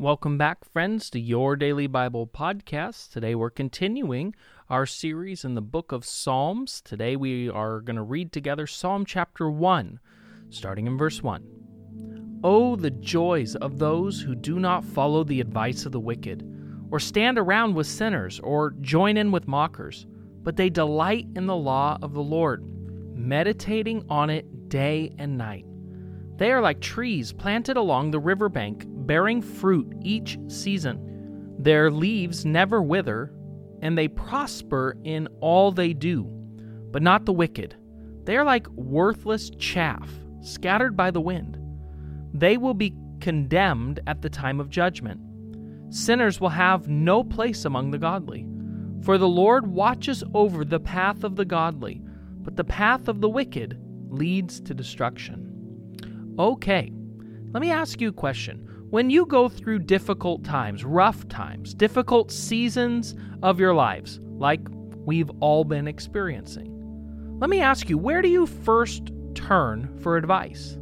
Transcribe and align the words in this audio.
Welcome 0.00 0.38
back, 0.38 0.64
friends, 0.64 1.10
to 1.10 1.20
your 1.20 1.56
daily 1.56 1.86
Bible 1.86 2.26
podcast. 2.26 3.12
Today 3.12 3.34
we're 3.34 3.50
continuing 3.50 4.34
our 4.70 4.86
series 4.86 5.44
in 5.44 5.54
the 5.54 5.60
book 5.60 5.92
of 5.92 6.06
Psalms. 6.06 6.80
Today 6.80 7.16
we 7.16 7.50
are 7.50 7.82
going 7.82 7.96
to 7.96 8.02
read 8.02 8.32
together 8.32 8.66
Psalm 8.66 9.04
chapter 9.04 9.50
1, 9.50 10.00
starting 10.48 10.86
in 10.86 10.96
verse 10.96 11.22
1. 11.22 12.40
Oh, 12.42 12.76
the 12.76 12.92
joys 12.92 13.56
of 13.56 13.78
those 13.78 14.22
who 14.22 14.34
do 14.34 14.58
not 14.58 14.86
follow 14.86 15.22
the 15.22 15.42
advice 15.42 15.84
of 15.84 15.92
the 15.92 16.00
wicked, 16.00 16.50
or 16.90 16.98
stand 16.98 17.38
around 17.38 17.74
with 17.74 17.86
sinners, 17.86 18.40
or 18.40 18.70
join 18.80 19.18
in 19.18 19.30
with 19.30 19.46
mockers, 19.46 20.06
but 20.42 20.56
they 20.56 20.70
delight 20.70 21.26
in 21.36 21.44
the 21.44 21.54
law 21.54 21.98
of 22.00 22.14
the 22.14 22.22
Lord, 22.22 22.64
meditating 23.14 24.06
on 24.08 24.30
it 24.30 24.70
day 24.70 25.12
and 25.18 25.36
night. 25.36 25.66
They 26.38 26.52
are 26.52 26.62
like 26.62 26.80
trees 26.80 27.34
planted 27.34 27.76
along 27.76 28.12
the 28.12 28.18
riverbank 28.18 28.86
bearing 29.10 29.42
fruit 29.42 29.92
each 30.02 30.38
season. 30.46 31.56
Their 31.58 31.90
leaves 31.90 32.44
never 32.44 32.80
wither, 32.80 33.34
and 33.82 33.98
they 33.98 34.06
prosper 34.06 34.96
in 35.02 35.26
all 35.40 35.72
they 35.72 35.92
do. 35.92 36.22
But 36.92 37.02
not 37.02 37.26
the 37.26 37.32
wicked. 37.32 37.74
They 38.22 38.36
are 38.36 38.44
like 38.44 38.68
worthless 38.68 39.50
chaff 39.58 40.08
scattered 40.42 40.96
by 40.96 41.10
the 41.10 41.20
wind. 41.20 41.58
They 42.32 42.56
will 42.56 42.72
be 42.72 42.94
condemned 43.20 43.98
at 44.06 44.22
the 44.22 44.30
time 44.30 44.60
of 44.60 44.70
judgment. 44.70 45.20
Sinners 45.92 46.40
will 46.40 46.50
have 46.50 46.86
no 46.86 47.24
place 47.24 47.64
among 47.64 47.90
the 47.90 47.98
godly. 47.98 48.46
For 49.02 49.18
the 49.18 49.26
Lord 49.26 49.66
watches 49.66 50.22
over 50.34 50.64
the 50.64 50.78
path 50.78 51.24
of 51.24 51.34
the 51.34 51.44
godly, 51.44 52.00
but 52.42 52.54
the 52.54 52.62
path 52.62 53.08
of 53.08 53.20
the 53.20 53.28
wicked 53.28 53.76
leads 54.08 54.60
to 54.60 54.72
destruction. 54.72 56.36
Okay, 56.38 56.92
let 57.50 57.60
me 57.60 57.72
ask 57.72 58.00
you 58.00 58.10
a 58.10 58.12
question. 58.12 58.68
When 58.90 59.08
you 59.08 59.24
go 59.24 59.48
through 59.48 59.80
difficult 59.80 60.42
times, 60.42 60.84
rough 60.84 61.28
times, 61.28 61.74
difficult 61.74 62.32
seasons 62.32 63.14
of 63.40 63.60
your 63.60 63.72
lives, 63.72 64.18
like 64.20 64.60
we've 65.06 65.30
all 65.38 65.62
been 65.62 65.86
experiencing, 65.86 67.38
let 67.38 67.50
me 67.50 67.60
ask 67.60 67.88
you, 67.88 67.96
where 67.96 68.20
do 68.20 68.28
you 68.28 68.46
first 68.46 69.12
turn 69.34 69.96
for 70.00 70.16
advice? 70.16 70.76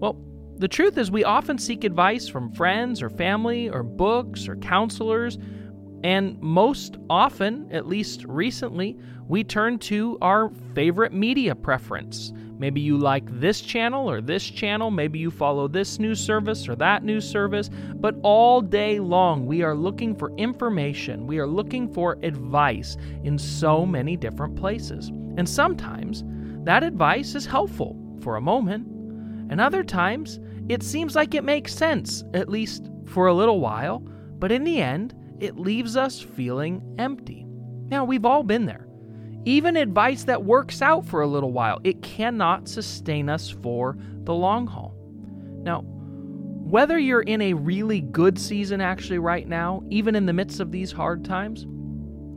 Well, 0.00 0.16
the 0.56 0.68
truth 0.68 0.96
is, 0.96 1.10
we 1.10 1.22
often 1.22 1.58
seek 1.58 1.84
advice 1.84 2.28
from 2.28 2.50
friends 2.50 3.02
or 3.02 3.10
family 3.10 3.68
or 3.68 3.82
books 3.82 4.48
or 4.48 4.56
counselors, 4.56 5.36
and 6.04 6.40
most 6.40 6.96
often, 7.10 7.68
at 7.72 7.86
least 7.86 8.24
recently, 8.24 8.96
we 9.28 9.44
turn 9.44 9.78
to 9.80 10.18
our 10.22 10.50
favorite 10.74 11.12
media 11.12 11.54
preference 11.54 12.32
Maybe 12.58 12.80
you 12.80 12.98
like 12.98 13.24
this 13.38 13.60
channel 13.60 14.10
or 14.10 14.20
this 14.20 14.44
channel. 14.44 14.90
Maybe 14.90 15.18
you 15.18 15.30
follow 15.30 15.68
this 15.68 16.00
news 16.00 16.20
service 16.20 16.68
or 16.68 16.74
that 16.76 17.04
news 17.04 17.28
service. 17.28 17.70
But 17.94 18.16
all 18.22 18.60
day 18.60 18.98
long, 18.98 19.46
we 19.46 19.62
are 19.62 19.76
looking 19.76 20.14
for 20.14 20.34
information. 20.36 21.26
We 21.26 21.38
are 21.38 21.46
looking 21.46 21.92
for 21.92 22.18
advice 22.22 22.96
in 23.22 23.38
so 23.38 23.86
many 23.86 24.16
different 24.16 24.56
places. 24.56 25.08
And 25.08 25.48
sometimes 25.48 26.24
that 26.64 26.82
advice 26.82 27.36
is 27.36 27.46
helpful 27.46 27.96
for 28.20 28.36
a 28.36 28.40
moment. 28.40 28.88
And 29.50 29.60
other 29.60 29.84
times, 29.84 30.40
it 30.68 30.82
seems 30.82 31.14
like 31.14 31.34
it 31.34 31.44
makes 31.44 31.72
sense, 31.72 32.24
at 32.34 32.48
least 32.48 32.90
for 33.06 33.28
a 33.28 33.34
little 33.34 33.60
while. 33.60 34.00
But 34.00 34.52
in 34.52 34.64
the 34.64 34.80
end, 34.80 35.14
it 35.40 35.58
leaves 35.58 35.96
us 35.96 36.20
feeling 36.20 36.82
empty. 36.98 37.44
Now, 37.88 38.04
we've 38.04 38.24
all 38.24 38.42
been 38.42 38.66
there. 38.66 38.86
Even 39.44 39.76
advice 39.76 40.24
that 40.24 40.44
works 40.44 40.82
out 40.82 41.06
for 41.06 41.22
a 41.22 41.26
little 41.26 41.52
while, 41.52 41.80
it 41.84 42.02
cannot 42.02 42.68
sustain 42.68 43.28
us 43.28 43.48
for 43.48 43.96
the 44.24 44.34
long 44.34 44.66
haul. 44.66 44.94
Now, 45.62 45.82
whether 45.82 46.98
you're 46.98 47.22
in 47.22 47.40
a 47.40 47.54
really 47.54 48.02
good 48.02 48.38
season 48.38 48.80
actually 48.80 49.18
right 49.18 49.48
now, 49.48 49.82
even 49.88 50.14
in 50.14 50.26
the 50.26 50.34
midst 50.34 50.60
of 50.60 50.70
these 50.70 50.92
hard 50.92 51.24
times, 51.24 51.66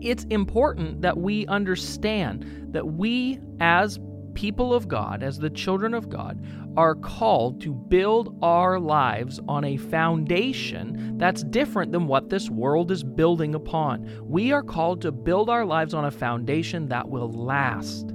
it's 0.00 0.24
important 0.24 1.02
that 1.02 1.18
we 1.18 1.46
understand 1.46 2.72
that 2.72 2.86
we 2.86 3.38
as 3.60 3.98
people 4.34 4.74
of 4.74 4.88
God, 4.88 5.22
as 5.22 5.38
the 5.38 5.50
children 5.50 5.94
of 5.94 6.08
God, 6.08 6.44
are 6.76 6.94
called 6.94 7.60
to 7.62 7.72
build 7.72 8.36
our 8.42 8.78
lives 8.78 9.40
on 9.48 9.64
a 9.64 9.76
foundation 9.76 11.16
that's 11.18 11.44
different 11.44 11.92
than 11.92 12.06
what 12.06 12.30
this 12.30 12.50
world 12.50 12.90
is 12.90 13.04
building 13.04 13.54
upon. 13.54 14.10
We 14.22 14.52
are 14.52 14.62
called 14.62 15.00
to 15.02 15.12
build 15.12 15.48
our 15.48 15.64
lives 15.64 15.94
on 15.94 16.04
a 16.04 16.10
foundation 16.10 16.88
that 16.88 17.08
will 17.08 17.30
last. 17.30 18.12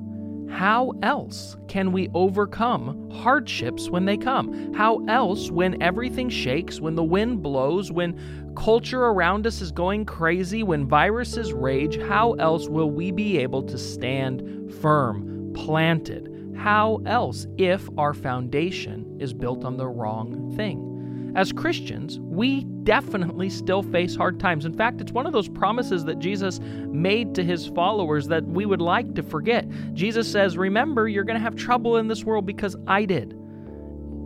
How 0.50 0.94
else 1.04 1.56
can 1.68 1.92
we 1.92 2.10
overcome 2.16 3.10
hardships 3.12 3.90
when 3.90 4.06
they 4.06 4.18
come? 4.18 4.74
How 4.74 5.06
else, 5.06 5.52
when 5.52 5.82
everything 5.82 6.28
shakes, 6.28 6.82
when 6.82 6.96
the 6.96 7.04
wind 7.04 7.44
blows, 7.44 7.92
when 7.92 8.54
culture 8.56 9.06
around 9.06 9.46
us 9.46 9.62
is 9.62 9.72
going 9.72 10.06
crazy, 10.06 10.64
when 10.64 10.88
viruses 10.88 11.54
rage, 11.54 12.00
how 12.02 12.34
else 12.34 12.68
will 12.68 12.90
we 12.90 13.12
be 13.12 13.38
able 13.38 13.62
to 13.64 13.78
stand 13.78 14.74
firm? 14.82 15.29
Planted. 15.54 16.56
How 16.58 17.02
else 17.06 17.48
if 17.58 17.88
our 17.98 18.14
foundation 18.14 19.18
is 19.20 19.34
built 19.34 19.64
on 19.64 19.78
the 19.78 19.88
wrong 19.88 20.54
thing? 20.56 21.34
As 21.36 21.52
Christians, 21.52 22.20
we 22.20 22.64
definitely 22.84 23.50
still 23.50 23.84
face 23.84 24.16
hard 24.16 24.40
times. 24.40 24.66
In 24.66 24.74
fact, 24.74 25.00
it's 25.00 25.12
one 25.12 25.28
of 25.28 25.34
those 25.34 25.48
promises 25.48 26.04
that 26.06 26.20
Jesus 26.20 26.60
made 26.60 27.36
to 27.36 27.44
his 27.44 27.68
followers 27.68 28.28
that 28.28 28.44
we 28.46 28.66
would 28.66 28.82
like 28.82 29.14
to 29.16 29.24
forget. 29.24 29.68
Jesus 29.94 30.30
says, 30.30 30.58
Remember, 30.58 31.08
you're 31.08 31.24
going 31.24 31.38
to 31.38 31.44
have 31.44 31.56
trouble 31.56 31.98
in 31.98 32.08
this 32.08 32.24
world 32.24 32.46
because 32.46 32.76
I 32.88 33.06
did. 33.06 33.34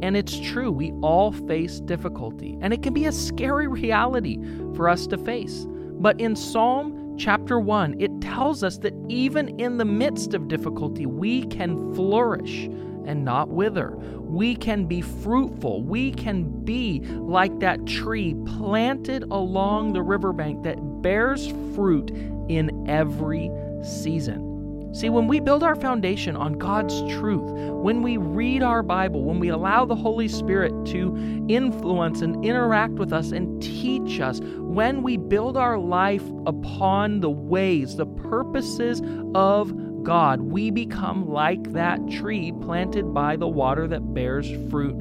And 0.02 0.18
it's 0.18 0.40
true, 0.40 0.72
we 0.72 0.92
all 1.02 1.32
face 1.32 1.80
difficulty, 1.80 2.58
and 2.62 2.74
it 2.74 2.84
can 2.84 2.94
be 2.94 3.06
a 3.06 3.12
scary 3.12 3.68
reality 3.68 4.38
for 4.76 4.90
us 4.90 5.08
to 5.08 5.18
face. 5.18 5.66
But 5.70 6.20
in 6.20 6.36
Psalm 6.36 7.03
chapter 7.18 7.60
1, 7.60 7.96
it 8.00 8.12
tells 8.22 8.64
us 8.64 8.78
that 8.80 8.94
even 9.10 9.60
in 9.60 9.78
the 9.78 9.86
midst 9.86 10.34
of 10.34 10.48
difficulty, 10.48 11.06
we 11.06 11.46
can 11.48 11.94
flourish 11.94 12.66
and 13.06 13.26
not 13.26 13.50
wither. 13.50 13.96
We 14.20 14.56
can 14.56 14.86
be 14.86 15.02
fruitful. 15.02 15.84
We 15.84 16.12
can 16.12 16.64
be 16.64 17.02
like 17.02 17.60
that 17.60 17.86
tree 17.86 18.36
planted 18.46 19.24
along 19.24 19.94
the 19.94 20.02
riverbank 20.02 20.64
that 20.64 20.78
bears 21.02 21.48
fruit 21.76 22.12
in 22.50 22.90
every 22.90 23.52
season. 23.84 24.53
See, 24.94 25.10
when 25.10 25.28
we 25.28 25.40
build 25.40 25.64
our 25.64 25.74
foundation 25.74 26.36
on 26.36 26.54
God's 26.54 27.02
truth, 27.14 27.52
when 27.82 28.04
we 28.04 28.18
read 28.18 28.62
our 28.62 28.84
Bible, 28.84 29.24
when 29.24 29.40
we 29.40 29.50
allow 29.50 29.86
the 29.86 29.96
Holy 29.96 30.28
Spirit 30.28 30.72
to 30.88 31.46
influence 31.50 32.22
and 32.22 32.46
interact 32.46 32.94
with 32.94 33.12
us 33.12 33.32
and 33.32 33.60
teach 33.60 34.20
us, 34.20 34.40
when 34.60 35.02
we 35.02 35.18
build 35.18 35.58
our 35.58 35.80
life 35.80 36.24
upon 36.46 37.22
the 37.22 37.30
ways, 37.32 37.96
the 37.96 38.06
purposes 38.06 39.02
of 39.34 39.74
God, 40.04 40.42
we 40.42 40.70
become 40.70 41.28
like 41.28 41.74
that 41.74 42.00
tree 42.08 42.52
planted 42.62 43.16
by 43.16 43.36
the 43.36 43.48
water 43.48 43.88
that 43.88 44.14
bears 44.14 44.48
fruit 44.70 44.96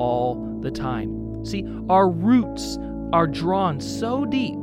all 0.00 0.58
the 0.60 0.72
time. 0.72 1.44
See, 1.44 1.64
our 1.88 2.10
roots 2.10 2.78
are 3.12 3.28
drawn 3.28 3.80
so 3.80 4.24
deep 4.24 4.58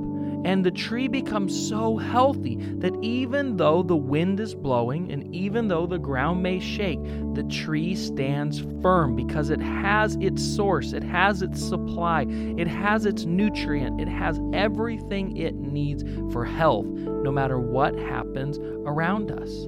and 0.45 0.65
the 0.65 0.71
tree 0.71 1.07
becomes 1.07 1.67
so 1.67 1.97
healthy 1.97 2.55
that 2.55 2.93
even 3.01 3.57
though 3.57 3.81
the 3.81 3.95
wind 3.95 4.39
is 4.39 4.53
blowing 4.53 5.11
and 5.11 5.33
even 5.33 5.67
though 5.67 5.85
the 5.85 5.97
ground 5.97 6.43
may 6.43 6.59
shake, 6.59 7.03
the 7.33 7.43
tree 7.43 7.95
stands 7.95 8.59
firm 8.81 9.15
because 9.15 9.49
it 9.49 9.61
has 9.61 10.15
its 10.17 10.43
source, 10.43 10.93
it 10.93 11.03
has 11.03 11.41
its 11.41 11.61
supply, 11.61 12.25
it 12.29 12.67
has 12.67 13.05
its 13.05 13.25
nutrient, 13.25 14.01
it 14.01 14.07
has 14.07 14.39
everything 14.53 15.37
it 15.37 15.55
needs 15.55 16.03
for 16.33 16.43
health, 16.43 16.85
no 16.85 17.31
matter 17.31 17.59
what 17.59 17.95
happens 17.95 18.57
around 18.85 19.31
us. 19.31 19.65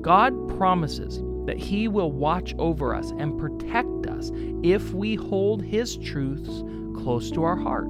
God 0.00 0.56
promises 0.56 1.22
that 1.46 1.58
He 1.58 1.88
will 1.88 2.12
watch 2.12 2.54
over 2.58 2.94
us 2.94 3.10
and 3.18 3.38
protect 3.38 4.06
us 4.06 4.30
if 4.62 4.92
we 4.92 5.14
hold 5.14 5.62
His 5.62 5.96
truths 5.96 6.62
close 7.02 7.30
to 7.32 7.42
our 7.42 7.56
heart. 7.56 7.88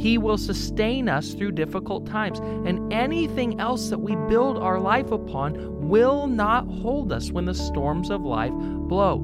He 0.00 0.16
will 0.16 0.38
sustain 0.38 1.10
us 1.10 1.34
through 1.34 1.52
difficult 1.52 2.06
times. 2.06 2.38
And 2.38 2.90
anything 2.90 3.60
else 3.60 3.90
that 3.90 3.98
we 3.98 4.16
build 4.28 4.56
our 4.56 4.80
life 4.80 5.12
upon 5.12 5.88
will 5.88 6.26
not 6.26 6.66
hold 6.66 7.12
us 7.12 7.30
when 7.30 7.44
the 7.44 7.54
storms 7.54 8.08
of 8.08 8.22
life 8.22 8.52
blow. 8.54 9.16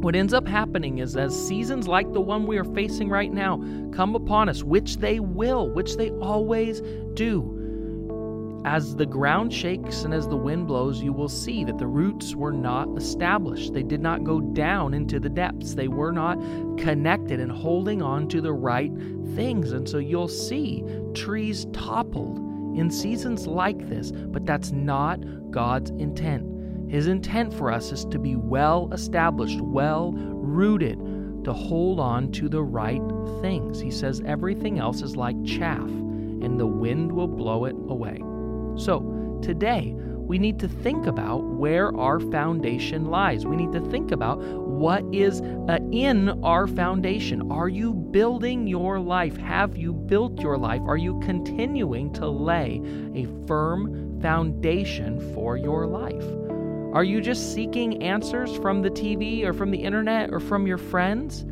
What 0.00 0.14
ends 0.14 0.32
up 0.32 0.46
happening 0.46 0.98
is 0.98 1.16
as 1.16 1.34
seasons 1.48 1.88
like 1.88 2.12
the 2.12 2.20
one 2.20 2.46
we 2.46 2.56
are 2.56 2.64
facing 2.64 3.08
right 3.08 3.32
now 3.32 3.56
come 3.92 4.14
upon 4.14 4.48
us, 4.48 4.62
which 4.62 4.98
they 4.98 5.18
will, 5.18 5.70
which 5.70 5.96
they 5.96 6.10
always 6.10 6.82
do, 7.14 7.65
as 8.66 8.96
the 8.96 9.06
ground 9.06 9.54
shakes 9.54 10.02
and 10.02 10.12
as 10.12 10.26
the 10.26 10.36
wind 10.36 10.66
blows, 10.66 11.00
you 11.00 11.12
will 11.12 11.28
see 11.28 11.62
that 11.62 11.78
the 11.78 11.86
roots 11.86 12.34
were 12.34 12.52
not 12.52 12.88
established. 12.96 13.72
They 13.72 13.84
did 13.84 14.00
not 14.00 14.24
go 14.24 14.40
down 14.40 14.92
into 14.92 15.20
the 15.20 15.28
depths. 15.28 15.74
They 15.74 15.86
were 15.86 16.10
not 16.10 16.36
connected 16.76 17.38
and 17.38 17.50
holding 17.50 18.02
on 18.02 18.26
to 18.26 18.40
the 18.40 18.52
right 18.52 18.90
things. 19.36 19.70
And 19.70 19.88
so 19.88 19.98
you'll 19.98 20.26
see 20.26 20.82
trees 21.14 21.68
toppled 21.72 22.38
in 22.76 22.90
seasons 22.90 23.46
like 23.46 23.88
this, 23.88 24.10
but 24.10 24.44
that's 24.44 24.72
not 24.72 25.20
God's 25.52 25.90
intent. 25.90 26.90
His 26.90 27.06
intent 27.06 27.54
for 27.54 27.70
us 27.70 27.92
is 27.92 28.04
to 28.06 28.18
be 28.18 28.34
well 28.34 28.88
established, 28.92 29.60
well 29.60 30.10
rooted, 30.10 30.98
to 31.44 31.52
hold 31.52 32.00
on 32.00 32.32
to 32.32 32.48
the 32.48 32.64
right 32.64 33.02
things. 33.40 33.78
He 33.78 33.92
says 33.92 34.22
everything 34.26 34.80
else 34.80 35.02
is 35.02 35.16
like 35.16 35.36
chaff, 35.44 35.88
and 35.88 36.58
the 36.58 36.66
wind 36.66 37.12
will 37.12 37.28
blow 37.28 37.64
it 37.66 37.76
away. 37.88 38.20
So, 38.76 39.38
today, 39.42 39.94
we 40.26 40.38
need 40.38 40.58
to 40.58 40.68
think 40.68 41.06
about 41.06 41.44
where 41.44 41.96
our 41.96 42.18
foundation 42.18 43.06
lies. 43.06 43.46
We 43.46 43.56
need 43.56 43.72
to 43.72 43.80
think 43.90 44.10
about 44.10 44.40
what 44.40 45.04
is 45.12 45.40
uh, 45.40 45.78
in 45.92 46.30
our 46.42 46.66
foundation. 46.66 47.50
Are 47.52 47.68
you 47.68 47.94
building 47.94 48.66
your 48.66 48.98
life? 48.98 49.36
Have 49.36 49.76
you 49.76 49.92
built 49.92 50.40
your 50.40 50.58
life? 50.58 50.82
Are 50.84 50.96
you 50.96 51.20
continuing 51.20 52.12
to 52.14 52.28
lay 52.28 52.82
a 53.14 53.26
firm 53.46 54.20
foundation 54.20 55.32
for 55.32 55.56
your 55.56 55.86
life? 55.86 56.24
Are 56.92 57.04
you 57.04 57.20
just 57.20 57.54
seeking 57.54 58.02
answers 58.02 58.56
from 58.56 58.82
the 58.82 58.90
TV 58.90 59.44
or 59.44 59.52
from 59.52 59.70
the 59.70 59.78
internet 59.78 60.32
or 60.32 60.40
from 60.40 60.66
your 60.66 60.78
friends? 60.78 61.44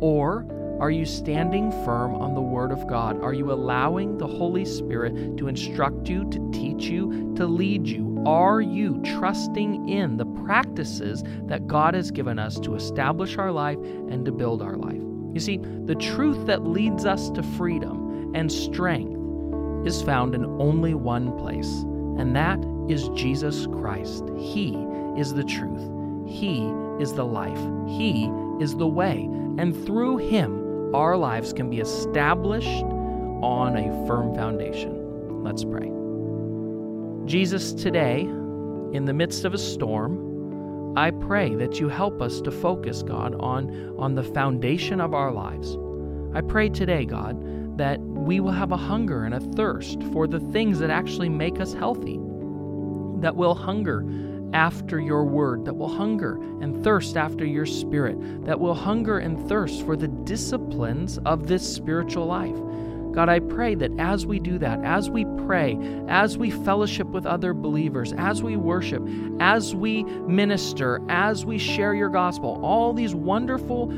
Or 0.00 0.46
are 0.80 0.90
you 0.90 1.06
standing 1.06 1.70
firm 1.84 2.14
on 2.14 2.34
the 2.34 2.40
Word 2.40 2.70
of 2.70 2.86
God? 2.86 3.22
Are 3.22 3.32
you 3.32 3.50
allowing 3.50 4.18
the 4.18 4.26
Holy 4.26 4.64
Spirit 4.66 5.36
to 5.38 5.48
instruct 5.48 6.08
you, 6.08 6.28
to 6.30 6.45
teach 6.76 6.90
you, 6.90 7.32
to 7.36 7.46
lead 7.46 7.86
you? 7.86 8.22
Are 8.26 8.60
you 8.60 9.00
trusting 9.18 9.88
in 9.88 10.16
the 10.16 10.26
practices 10.26 11.22
that 11.46 11.66
God 11.66 11.94
has 11.94 12.10
given 12.10 12.38
us 12.38 12.58
to 12.60 12.74
establish 12.74 13.38
our 13.38 13.52
life 13.52 13.78
and 13.78 14.24
to 14.24 14.32
build 14.32 14.62
our 14.62 14.76
life? 14.76 15.00
You 15.32 15.40
see, 15.40 15.58
the 15.58 15.94
truth 15.94 16.46
that 16.46 16.64
leads 16.64 17.04
us 17.04 17.30
to 17.30 17.42
freedom 17.42 18.34
and 18.34 18.50
strength 18.50 19.14
is 19.86 20.02
found 20.02 20.34
in 20.34 20.44
only 20.60 20.94
one 20.94 21.36
place, 21.38 21.70
and 22.18 22.34
that 22.34 22.58
is 22.88 23.08
Jesus 23.10 23.66
Christ. 23.66 24.24
He 24.38 24.74
is 25.16 25.34
the 25.34 25.44
truth. 25.44 25.90
He 26.28 26.66
is 27.00 27.12
the 27.12 27.24
life. 27.24 27.60
He 27.88 28.30
is 28.60 28.76
the 28.76 28.88
way. 28.88 29.28
And 29.58 29.76
through 29.86 30.16
Him, 30.18 30.94
our 30.94 31.16
lives 31.16 31.52
can 31.52 31.70
be 31.70 31.80
established 31.80 32.84
on 33.42 33.76
a 33.76 34.06
firm 34.06 34.34
foundation. 34.34 35.44
Let's 35.44 35.64
pray. 35.64 35.95
Jesus, 37.26 37.72
today, 37.72 38.20
in 38.20 39.04
the 39.04 39.12
midst 39.12 39.44
of 39.44 39.52
a 39.52 39.58
storm, 39.58 40.96
I 40.96 41.10
pray 41.10 41.56
that 41.56 41.80
you 41.80 41.88
help 41.88 42.22
us 42.22 42.40
to 42.42 42.52
focus, 42.52 43.02
God, 43.02 43.34
on, 43.40 43.94
on 43.98 44.14
the 44.14 44.22
foundation 44.22 45.00
of 45.00 45.12
our 45.12 45.32
lives. 45.32 45.76
I 46.34 46.40
pray 46.40 46.68
today, 46.68 47.04
God, 47.04 47.78
that 47.78 48.00
we 48.00 48.38
will 48.38 48.52
have 48.52 48.70
a 48.70 48.76
hunger 48.76 49.24
and 49.24 49.34
a 49.34 49.40
thirst 49.40 50.02
for 50.12 50.28
the 50.28 50.38
things 50.38 50.78
that 50.78 50.90
actually 50.90 51.28
make 51.28 51.60
us 51.60 51.72
healthy, 51.74 52.20
that 53.20 53.34
will 53.34 53.56
hunger 53.56 54.04
after 54.52 55.00
your 55.00 55.24
word, 55.24 55.64
that 55.64 55.74
will 55.74 55.88
hunger 55.88 56.40
and 56.62 56.84
thirst 56.84 57.16
after 57.16 57.44
your 57.44 57.66
spirit, 57.66 58.16
that 58.44 58.58
will 58.58 58.74
hunger 58.74 59.18
and 59.18 59.48
thirst 59.48 59.84
for 59.84 59.96
the 59.96 60.08
disciplines 60.08 61.18
of 61.26 61.48
this 61.48 61.74
spiritual 61.74 62.26
life. 62.26 62.56
God, 63.16 63.30
I 63.30 63.38
pray 63.38 63.74
that 63.76 63.90
as 63.98 64.26
we 64.26 64.38
do 64.38 64.58
that, 64.58 64.78
as 64.84 65.08
we 65.08 65.24
pray, 65.46 65.78
as 66.06 66.36
we 66.36 66.50
fellowship 66.50 67.06
with 67.06 67.24
other 67.24 67.54
believers, 67.54 68.12
as 68.18 68.42
we 68.42 68.56
worship, 68.56 69.02
as 69.40 69.74
we 69.74 70.02
minister, 70.04 71.00
as 71.08 71.46
we 71.46 71.56
share 71.56 71.94
your 71.94 72.10
gospel, 72.10 72.60
all 72.62 72.92
these 72.92 73.14
wonderful 73.14 73.88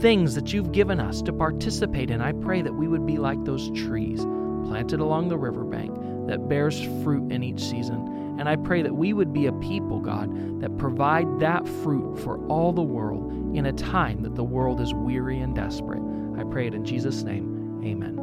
things 0.00 0.34
that 0.34 0.54
you've 0.54 0.72
given 0.72 0.98
us 0.98 1.20
to 1.20 1.32
participate 1.34 2.10
in, 2.10 2.22
I 2.22 2.32
pray 2.32 2.62
that 2.62 2.72
we 2.72 2.88
would 2.88 3.04
be 3.04 3.18
like 3.18 3.44
those 3.44 3.70
trees 3.72 4.24
planted 4.64 5.00
along 5.00 5.28
the 5.28 5.36
riverbank 5.36 5.94
that 6.28 6.48
bears 6.48 6.82
fruit 7.02 7.30
in 7.30 7.42
each 7.42 7.60
season. 7.60 8.36
And 8.38 8.48
I 8.48 8.56
pray 8.56 8.80
that 8.80 8.94
we 8.94 9.12
would 9.12 9.34
be 9.34 9.44
a 9.44 9.52
people, 9.52 10.00
God, 10.00 10.62
that 10.62 10.78
provide 10.78 11.38
that 11.38 11.68
fruit 11.68 12.16
for 12.20 12.38
all 12.46 12.72
the 12.72 12.80
world 12.80 13.30
in 13.54 13.66
a 13.66 13.74
time 13.74 14.22
that 14.22 14.36
the 14.36 14.42
world 14.42 14.80
is 14.80 14.94
weary 14.94 15.38
and 15.40 15.54
desperate. 15.54 16.00
I 16.40 16.44
pray 16.44 16.66
it 16.66 16.72
in 16.72 16.86
Jesus' 16.86 17.22
name. 17.24 17.82
Amen. 17.84 18.13